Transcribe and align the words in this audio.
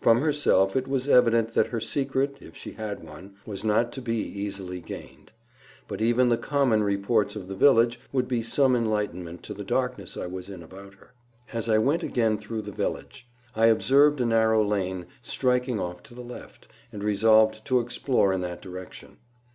From 0.00 0.22
herself 0.22 0.74
it 0.74 0.88
was 0.88 1.06
evident 1.06 1.52
that 1.52 1.66
her 1.66 1.80
secret, 1.82 2.38
if 2.40 2.56
she 2.56 2.72
had 2.72 3.04
one, 3.04 3.34
was 3.44 3.62
not 3.62 3.92
to 3.92 4.00
be 4.00 4.16
easily 4.20 4.80
gained; 4.80 5.32
but 5.86 6.00
even 6.00 6.30
the 6.30 6.38
common 6.38 6.82
reports 6.82 7.36
of 7.36 7.46
the 7.46 7.54
village 7.54 8.00
would 8.10 8.26
be 8.26 8.42
some 8.42 8.74
enlightenment 8.74 9.42
to 9.42 9.52
the 9.52 9.62
darkness 9.64 10.16
I 10.16 10.28
was 10.28 10.48
in 10.48 10.62
about 10.62 10.94
her. 10.94 11.12
As 11.52 11.68
I 11.68 11.76
went 11.76 12.02
again 12.02 12.38
through 12.38 12.62
the 12.62 12.72
village, 12.72 13.28
I 13.54 13.66
observed 13.66 14.18
a 14.22 14.24
narrow 14.24 14.64
lane 14.64 15.08
striking 15.20 15.78
off 15.78 16.02
to 16.04 16.14
the 16.14 16.22
left, 16.22 16.68
and 16.90 17.04
resolved 17.04 17.62
to 17.66 17.80
explore 17.80 18.32
in 18.32 18.40
that 18.40 18.62
direction. 18.62 19.18